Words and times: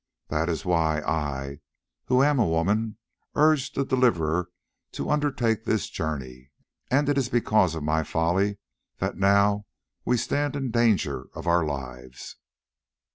That 0.29 0.49
is 0.49 0.65
why 0.65 1.01
I, 1.01 1.59
who 2.05 2.23
am 2.23 2.39
a 2.39 2.47
woman, 2.47 2.97
urged 3.35 3.75
the 3.75 3.85
Deliverer 3.85 4.49
to 4.93 5.11
undertake 5.11 5.63
this 5.63 5.91
journey, 5.91 6.49
and 6.89 7.07
it 7.07 7.19
is 7.19 7.29
because 7.29 7.75
of 7.75 7.83
my 7.83 8.01
folly 8.03 8.57
that 8.97 9.15
now 9.19 9.67
we 10.03 10.17
stand 10.17 10.55
in 10.55 10.71
danger 10.71 11.27
of 11.35 11.45
our 11.45 11.63
lives." 11.63 12.37